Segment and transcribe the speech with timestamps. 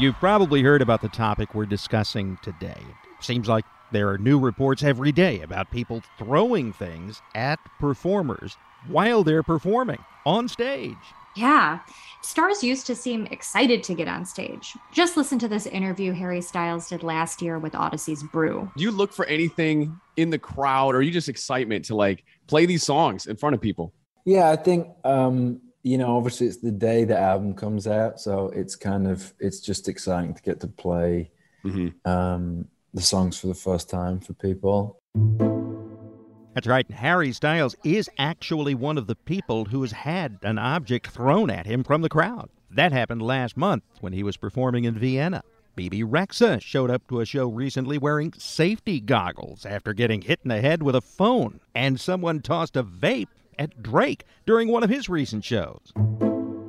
[0.00, 2.80] You've probably heard about the topic we're discussing today.
[3.18, 8.56] It seems like there are new reports every day about people throwing things at performers
[8.88, 10.96] while they're performing on stage.
[11.36, 11.80] Yeah.
[12.22, 14.74] Stars used to seem excited to get on stage.
[14.90, 18.70] Just listen to this interview Harry Styles did last year with Audacy's Brew.
[18.78, 22.64] Do you look for anything in the crowd or you just excitement to like play
[22.64, 23.92] these songs in front of people?
[24.24, 28.50] Yeah, I think um you know, obviously it's the day the album comes out, so
[28.54, 31.30] it's kind of it's just exciting to get to play
[31.64, 32.10] mm-hmm.
[32.10, 35.00] um, the songs for the first time for people.
[36.54, 36.90] That's right.
[36.90, 41.66] Harry Styles is actually one of the people who has had an object thrown at
[41.66, 42.50] him from the crowd.
[42.70, 45.42] That happened last month when he was performing in Vienna.
[45.76, 50.48] Bebe Rexha showed up to a show recently wearing safety goggles after getting hit in
[50.48, 53.28] the head with a phone, and someone tossed a vape
[53.60, 55.92] at Drake during one of his recent shows.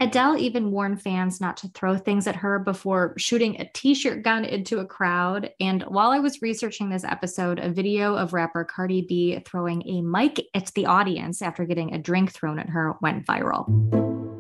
[0.02, 4.24] Adele even warned fans not to throw things at her before shooting a t shirt
[4.24, 5.52] gun into a crowd.
[5.60, 10.02] And while I was researching this episode, a video of rapper Cardi B throwing a
[10.02, 14.31] mic at the audience after getting a drink thrown at her went viral.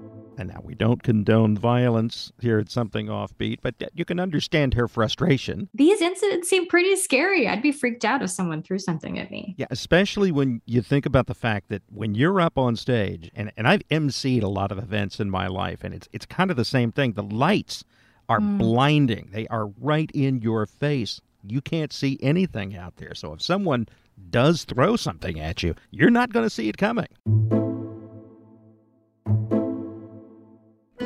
[0.41, 4.87] And now we don't condone violence here at Something Offbeat, but you can understand her
[4.87, 5.69] frustration.
[5.75, 7.47] These incidents seem pretty scary.
[7.47, 9.53] I'd be freaked out if someone threw something at me.
[9.59, 13.51] Yeah, especially when you think about the fact that when you're up on stage, and,
[13.55, 16.57] and I've emceed a lot of events in my life, and it's it's kind of
[16.57, 17.13] the same thing.
[17.13, 17.83] The lights
[18.27, 18.57] are mm.
[18.57, 19.29] blinding.
[19.31, 21.21] They are right in your face.
[21.47, 23.13] You can't see anything out there.
[23.13, 23.87] So if someone
[24.31, 27.60] does throw something at you, you're not going to see it coming.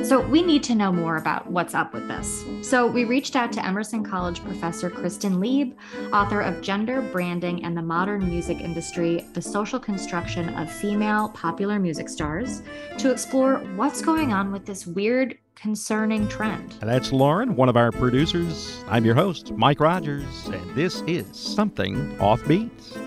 [0.05, 2.45] So, we need to know more about what's up with this.
[2.61, 5.75] So, we reached out to Emerson College professor Kristin Lieb,
[6.13, 11.79] author of Gender, Branding, and the Modern Music Industry The Social Construction of Female Popular
[11.79, 12.61] Music Stars,
[12.99, 16.75] to explore what's going on with this weird, concerning trend.
[16.81, 18.83] That's Lauren, one of our producers.
[18.87, 23.04] I'm your host, Mike Rogers, and this is Something Offbeats.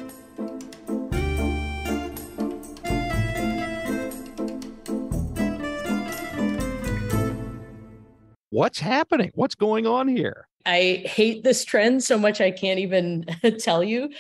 [8.58, 9.30] What's happening?
[9.34, 10.48] What's going on here?
[10.66, 13.24] I hate this trend so much I can't even
[13.60, 14.10] tell you.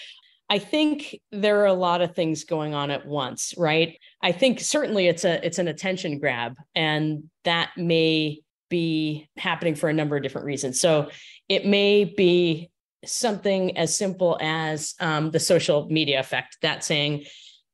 [0.48, 3.98] I think there are a lot of things going on at once, right?
[4.22, 8.40] I think certainly it's a it's an attention grab and that may
[8.70, 10.80] be happening for a number of different reasons.
[10.80, 11.10] So
[11.48, 12.70] it may be
[13.04, 17.24] something as simple as um, the social media effect that saying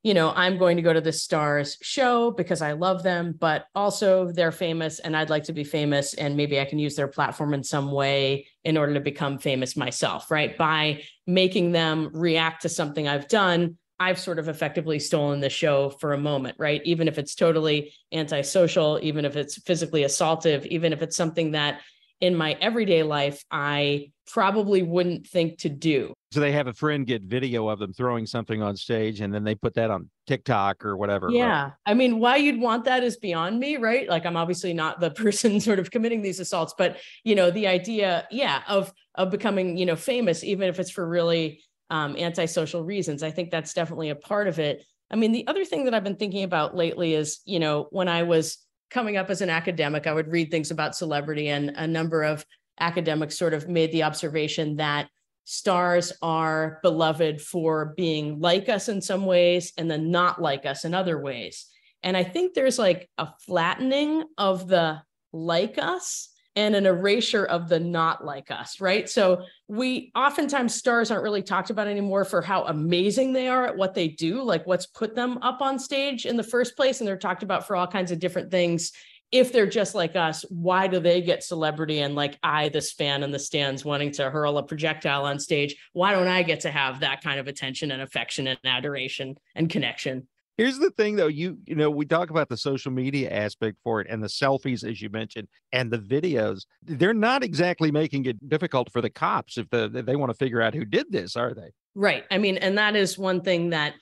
[0.05, 3.67] you know, I'm going to go to the stars show because I love them, but
[3.75, 6.13] also they're famous and I'd like to be famous.
[6.13, 9.79] And maybe I can use their platform in some way in order to become famous
[9.79, 10.57] myself, right?
[10.59, 15.89] By making them react to something I've done, I've sort of effectively stolen the show
[15.89, 16.83] for a moment, right?
[16.85, 21.81] Even if it's totally antisocial, even if it's physically assaultive, even if it's something that
[22.21, 26.15] in my everyday life I probably wouldn't think to do.
[26.33, 29.45] So they have a friend get video of them throwing something on stage and then
[29.45, 31.31] they put that on TikTok or whatever.
[31.31, 31.65] Yeah.
[31.65, 31.73] Right?
[31.87, 34.09] I mean, why you'd want that is beyond me, right?
[34.09, 37.67] Like I'm obviously not the person sort of committing these assaults, but you know, the
[37.67, 42.83] idea, yeah, of of becoming, you know, famous, even if it's for really um, antisocial
[42.83, 43.23] reasons.
[43.23, 44.85] I think that's definitely a part of it.
[45.11, 48.09] I mean, the other thing that I've been thinking about lately is, you know, when
[48.09, 48.59] I was
[48.91, 52.45] coming up as an academic, I would read things about celebrity, and a number of
[52.79, 55.09] academics sort of made the observation that
[55.45, 60.85] stars are beloved for being like us in some ways and then not like us
[60.85, 61.67] in other ways.
[62.03, 67.69] And I think there's like a flattening of the like us and an erasure of
[67.69, 69.09] the not like us, right?
[69.09, 73.77] So we oftentimes stars aren't really talked about anymore for how amazing they are at
[73.77, 77.01] what they do, like what's put them up on stage in the first place.
[77.01, 78.93] And they're talked about for all kinds of different things.
[79.35, 81.99] If they're just like us, why do they get celebrity?
[81.99, 85.75] And like I, this fan in the stands wanting to hurl a projectile on stage,
[85.93, 89.69] why don't I get to have that kind of attention and affection and adoration and
[89.69, 90.29] connection?
[90.57, 94.01] Here's the thing though, you you know, we talk about the social media aspect for
[94.01, 96.65] it and the selfies as you mentioned and the videos.
[96.85, 100.39] They're not exactly making it difficult for the cops if the if they want to
[100.39, 101.73] figure out who did this, are they?
[101.97, 102.23] Right.
[102.31, 103.95] I mean, and that is one thing that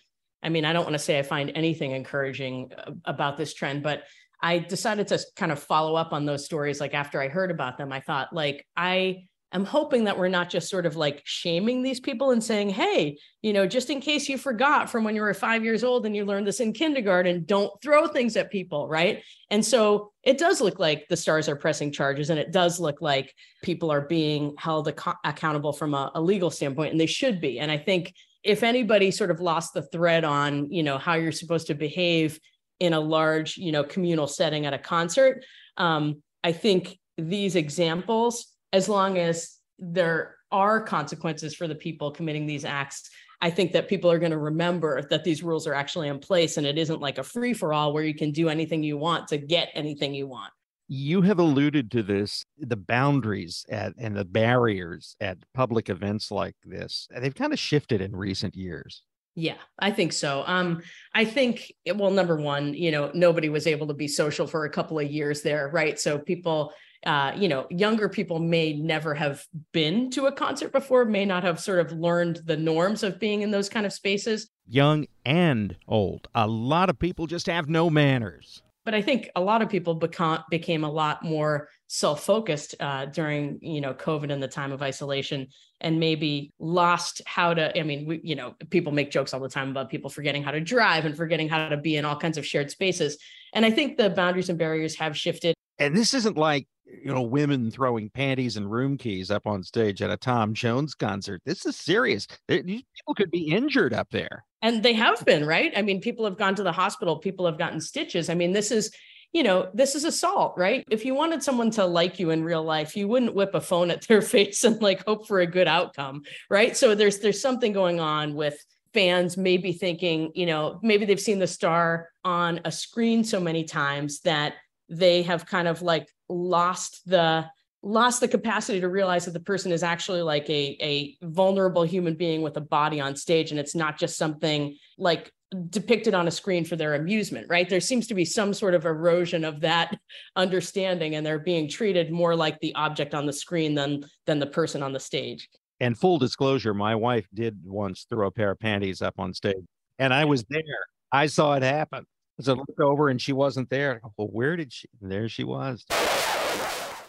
[0.43, 3.82] I mean, I don't want to say I find anything encouraging uh, about this trend,
[3.82, 4.02] but
[4.43, 7.79] I decided to kind of follow up on those stories like after I heard about
[7.79, 7.93] them.
[7.93, 9.25] I thought like I
[9.55, 13.19] I'm hoping that we're not just sort of like shaming these people and saying, hey,
[13.43, 16.17] you know, just in case you forgot from when you were five years old and
[16.17, 19.23] you learned this in kindergarten, don't throw things at people, right?
[19.50, 23.03] And so it does look like the stars are pressing charges and it does look
[23.03, 27.39] like people are being held ac- accountable from a, a legal standpoint, and they should
[27.39, 27.59] be.
[27.59, 31.31] And I think if anybody sort of lost the thread on, you know, how you're
[31.31, 32.41] supposed to behave
[32.82, 35.44] in a large, you know, communal setting at a concert,
[35.76, 42.46] um, I think these examples as long as there are consequences for the people committing
[42.46, 43.11] these acts
[43.43, 46.58] I think that people are going to remember that these rules are actually in place
[46.58, 49.26] and it isn't like a free for all where you can do anything you want
[49.29, 50.52] to get anything you want.
[50.87, 56.55] You have alluded to this the boundaries at, and the barriers at public events like
[56.64, 57.08] this.
[57.11, 59.02] They've kind of shifted in recent years.
[59.34, 60.44] Yeah, I think so.
[60.46, 60.82] Um,
[61.14, 64.70] I think well, number one, you know, nobody was able to be social for a
[64.70, 65.99] couple of years there, right?
[65.99, 66.73] So people
[67.05, 71.43] uh, you know, younger people may never have been to a concert before, may not
[71.43, 74.50] have sort of learned the norms of being in those kind of spaces.
[74.69, 76.29] Young and old.
[76.34, 78.62] A lot of people just have no manners.
[78.84, 83.58] But I think a lot of people become, became a lot more self-focused uh, during,
[83.62, 85.49] you know, COVID and the time of isolation,
[85.81, 87.79] and maybe lost how to.
[87.79, 90.50] I mean, we, you know, people make jokes all the time about people forgetting how
[90.50, 93.19] to drive and forgetting how to be in all kinds of shared spaces.
[93.52, 95.55] And I think the boundaries and barriers have shifted.
[95.79, 96.67] And this isn't like
[97.03, 100.94] you know, women throwing panties and room keys up on stage at a Tom Jones
[100.94, 101.41] concert.
[101.44, 102.27] This is serious.
[102.49, 104.44] These people could be injured up there.
[104.61, 105.73] And they have been, right?
[105.77, 108.29] I mean, people have gone to the hospital, people have gotten stitches.
[108.29, 108.93] I mean, this is,
[109.33, 110.85] you know, this is assault, right?
[110.91, 113.91] If you wanted someone to like you in real life, you wouldn't whip a phone
[113.91, 116.77] at their face and like hope for a good outcome, right?
[116.77, 118.56] So there's there's something going on with
[118.93, 123.65] fans maybe thinking, you know, maybe they've seen the star on a screen so many
[123.65, 124.55] times that
[124.89, 127.46] they have kind of like lost the
[127.82, 132.14] lost the capacity to realize that the person is actually like a, a vulnerable human
[132.14, 135.32] being with a body on stage and it's not just something like
[135.69, 137.69] depicted on a screen for their amusement right?
[137.69, 139.99] There seems to be some sort of erosion of that
[140.37, 144.46] understanding and they're being treated more like the object on the screen than than the
[144.46, 145.49] person on the stage.
[145.81, 149.64] And full disclosure my wife did once throw a pair of panties up on stage
[149.99, 150.62] and i was there.
[151.11, 152.06] I saw it happen
[152.44, 154.00] so I looked over and she wasn't there.
[154.17, 154.89] Well, where did she?
[155.00, 155.85] There she was.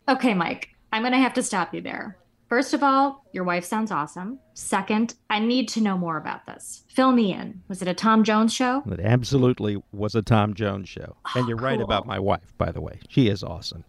[0.08, 2.18] Okay, Mike, I'm going to have to stop you there.
[2.50, 4.38] First of all, your wife sounds awesome.
[4.54, 6.84] Second, I need to know more about this.
[6.88, 7.64] Fill me in.
[7.68, 8.84] Was it a Tom Jones show?
[8.92, 11.16] It absolutely was a Tom Jones show.
[11.26, 13.00] Oh, and you're right about my wife, by the way.
[13.10, 13.84] She is awesome.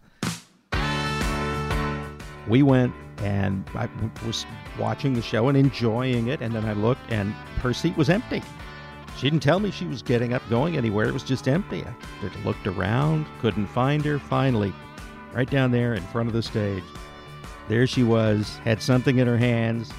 [2.47, 3.89] We went and I
[4.25, 4.45] was
[4.79, 6.41] watching the show and enjoying it.
[6.41, 8.41] And then I looked and her seat was empty.
[9.17, 11.07] She didn't tell me she was getting up, going anywhere.
[11.07, 11.83] It was just empty.
[11.83, 14.19] I looked around, couldn't find her.
[14.19, 14.73] Finally,
[15.33, 16.83] right down there in front of the stage,
[17.69, 19.91] there she was, had something in her hands,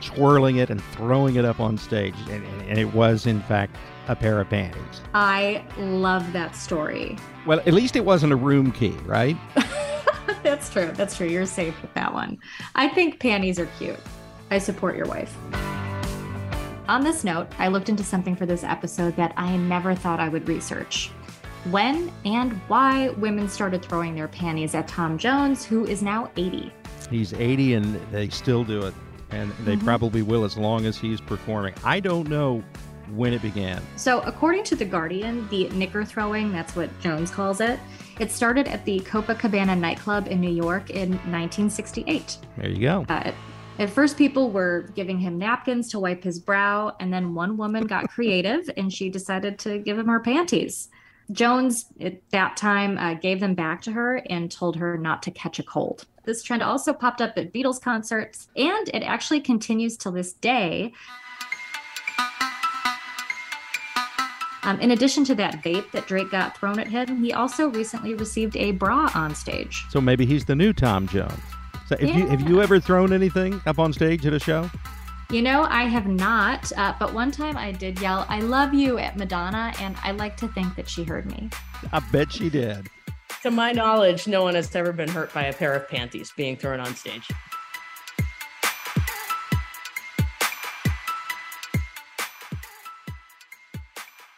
[0.00, 2.14] twirling it and throwing it up on stage.
[2.30, 3.76] And, and it was, in fact,
[4.08, 5.00] a pair of panties.
[5.14, 7.18] I love that story.
[7.46, 9.36] Well, at least it wasn't a room key, right?
[10.42, 10.92] That's true.
[10.94, 11.28] That's true.
[11.28, 12.38] You're safe with that one.
[12.74, 13.98] I think panties are cute.
[14.50, 15.36] I support your wife.
[16.88, 20.28] On this note, I looked into something for this episode that I never thought I
[20.28, 21.10] would research.
[21.70, 26.72] When and why women started throwing their panties at Tom Jones, who is now 80.
[27.10, 28.94] He's 80 and they still do it.
[29.30, 29.84] And they Mhm.
[29.84, 31.74] probably will as long as he's performing.
[31.82, 32.62] I don't know
[33.16, 33.82] when it began.
[33.96, 37.80] So, according to The Guardian, the knicker throwing, that's what Jones calls it,
[38.20, 42.38] it started at the Copacabana nightclub in New York in 1968.
[42.56, 43.04] There you go.
[43.08, 43.32] Uh,
[43.78, 47.86] at first, people were giving him napkins to wipe his brow, and then one woman
[47.86, 50.88] got creative and she decided to give him her panties.
[51.32, 55.30] Jones, at that time, uh, gave them back to her and told her not to
[55.30, 56.06] catch a cold.
[56.24, 60.92] This trend also popped up at Beatles concerts, and it actually continues till this day.
[64.62, 68.14] Um, in addition to that vape that Drake got thrown at him, he also recently
[68.14, 69.84] received a bra on stage.
[69.90, 71.40] So maybe he's the new Tom Jones.
[71.88, 72.16] So have, Yeah.
[72.16, 74.68] you, have you ever thrown anything up on stage at a show?
[75.30, 78.98] You know, I have not, uh, but one time I did yell, I love you
[78.98, 81.50] at Madonna, and I like to think that she heard me.
[81.92, 82.88] I bet she did.
[83.42, 86.56] To my knowledge, no one has ever been hurt by a pair of panties being
[86.56, 87.28] thrown on stage.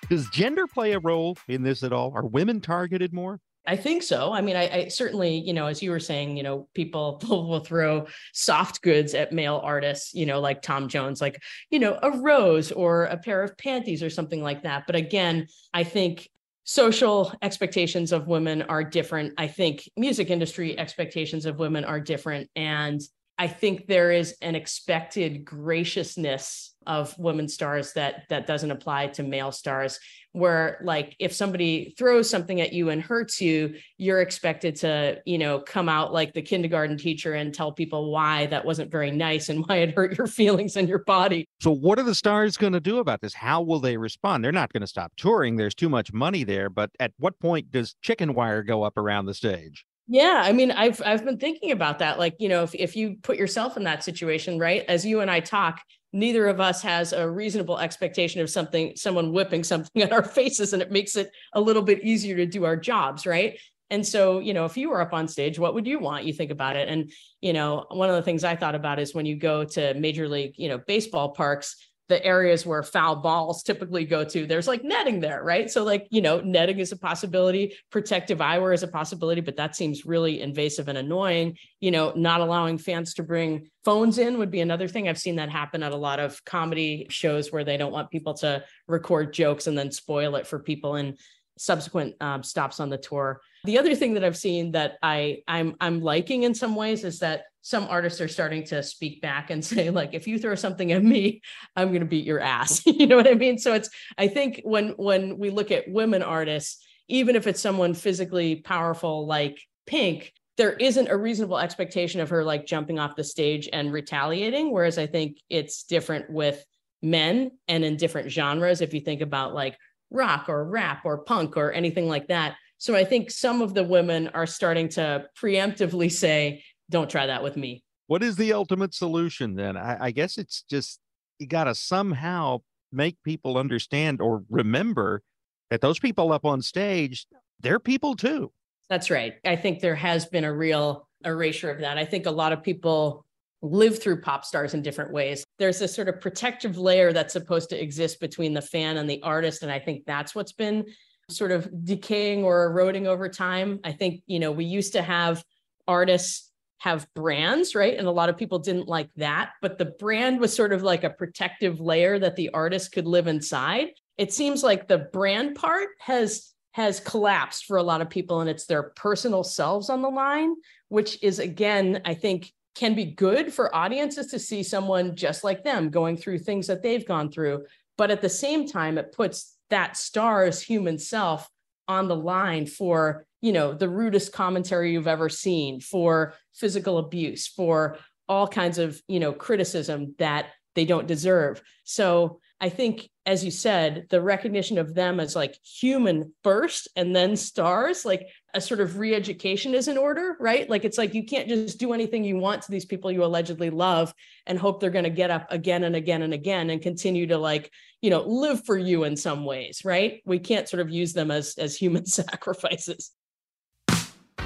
[0.09, 2.13] Does gender play a role in this at all?
[2.15, 3.41] Are women targeted more?
[3.69, 4.33] I think so.
[4.33, 7.61] I mean, I, I certainly, you know, as you were saying, you know, people will
[7.61, 12.11] throw soft goods at male artists, you know, like Tom Jones, like, you know, a
[12.11, 14.85] rose or a pair of panties or something like that.
[14.87, 16.31] But again, I think
[16.65, 19.35] social expectations of women are different.
[19.37, 22.49] I think music industry expectations of women are different.
[22.57, 23.03] And
[23.37, 29.23] I think there is an expected graciousness of women stars that that doesn't apply to
[29.23, 30.01] male stars
[30.33, 35.39] where like if somebody throws something at you and hurts you you're expected to you
[35.39, 39.49] know come out like the kindergarten teacher and tell people why that wasn't very nice
[39.49, 42.73] and why it hurt your feelings and your body So, what are the stars going
[42.73, 43.35] to do about this?
[43.35, 44.45] How will they respond?
[44.45, 45.57] They're not going to stop touring.
[45.57, 46.71] There's too much money there.
[46.71, 49.85] But at what point does chicken wire go up around the stage?
[50.07, 52.19] Yeah, I mean, I've I've been thinking about that.
[52.19, 54.85] Like, you know, if if you put yourself in that situation, right?
[54.89, 55.81] As you and I talk,
[56.13, 60.73] neither of us has a reasonable expectation of something, someone whipping something at our faces,
[60.73, 63.59] and it makes it a little bit easier to do our jobs, right?
[63.91, 66.25] And so, you know, if you were up on stage, what would you want?
[66.25, 66.89] You think about it.
[66.89, 67.11] And,
[67.41, 70.29] you know, one of the things I thought about is when you go to major
[70.29, 71.77] league, you know, baseball parks,
[72.09, 75.71] the areas where foul balls typically go to, there's like netting there, right?
[75.71, 79.77] So, like, you know, netting is a possibility, protective eyewear is a possibility, but that
[79.77, 81.57] seems really invasive and annoying.
[81.81, 85.09] You know, not allowing fans to bring phones in would be another thing.
[85.09, 88.35] I've seen that happen at a lot of comedy shows where they don't want people
[88.35, 91.17] to record jokes and then spoil it for people in
[91.59, 93.41] subsequent um, stops on the tour.
[93.65, 97.19] The other thing that I've seen that I I'm I'm liking in some ways is
[97.21, 100.93] that some artists are starting to speak back and say like if you throw something
[100.93, 101.43] at me
[101.77, 102.83] i'm going to beat your ass.
[102.87, 103.59] You know what i mean?
[103.59, 107.95] So it's i think when when we look at women artists even if it's someone
[107.95, 113.25] physically powerful like pink there isn't a reasonable expectation of her like jumping off the
[113.25, 116.65] stage and retaliating whereas i think it's different with
[117.03, 118.81] men and in different genres.
[118.81, 119.77] If you think about like
[120.11, 123.85] rock or rap or punk or anything like that so i think some of the
[123.85, 127.83] women are starting to preemptively say don't try that with me.
[128.07, 129.77] What is the ultimate solution then?
[129.77, 131.01] I, I guess it's just
[131.39, 135.23] you got to somehow make people understand or remember
[135.71, 137.27] that those people up on stage,
[137.61, 138.51] they're people too.
[138.89, 139.35] That's right.
[139.45, 141.99] I think there has been a real erasure of that.
[141.99, 143.27] I think a lot of people
[143.61, 145.45] live through pop stars in different ways.
[145.59, 149.21] There's this sort of protective layer that's supposed to exist between the fan and the
[149.23, 149.63] artist.
[149.63, 150.87] And I think that's what's been
[151.29, 153.81] sort of decaying or eroding over time.
[153.85, 155.45] I think, you know, we used to have
[155.87, 157.99] artists have brands, right?
[157.99, 161.05] And a lot of people didn't like that, but the brand was sort of like
[161.05, 163.89] a protective layer that the artist could live inside.
[164.17, 168.49] It seems like the brand part has has collapsed for a lot of people and
[168.49, 170.55] it's their personal selves on the line,
[170.89, 175.65] which is again, I think can be good for audiences to see someone just like
[175.65, 177.65] them going through things that they've gone through,
[177.97, 181.49] but at the same time it puts that star's human self
[181.87, 187.47] on the line for you know the rudest commentary you've ever seen for physical abuse
[187.47, 187.99] for
[188.29, 191.61] all kinds of you know criticism that they don't deserve.
[191.85, 197.15] So i think as you said the recognition of them as like human first and
[197.15, 201.25] then stars like a sort of re-education is in order right like it's like you
[201.25, 204.13] can't just do anything you want to these people you allegedly love
[204.47, 207.39] and hope they're going to get up again and again and again and continue to
[207.39, 211.13] like you know live for you in some ways right we can't sort of use
[211.13, 213.13] them as as human sacrifices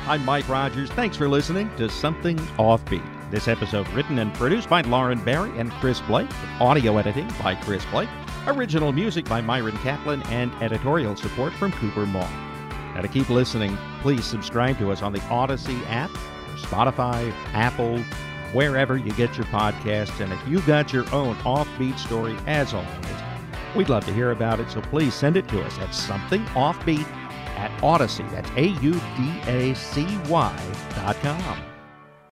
[0.07, 0.91] I'm Mike Rogers.
[0.91, 3.22] Thanks for listening to Something Offbeat.
[3.33, 6.29] This episode written and produced by Lauren Barry and Chris Blake,
[6.61, 8.11] audio editing by Chris Blake,
[8.47, 12.29] original music by Myron Kaplan, and editorial support from Cooper Mall.
[12.95, 16.11] Now to keep listening, please subscribe to us on the Audacy app,
[16.57, 18.01] Spotify, Apple,
[18.53, 20.21] wherever you get your podcasts.
[20.21, 22.91] And if you've got your own offbeat story, as always,
[23.75, 24.71] we'd love to hear about it.
[24.71, 27.11] So please send it to us at somethingoffbeat
[27.57, 28.31] at Audacy.
[28.31, 31.72] That's A U D A C Y dot com.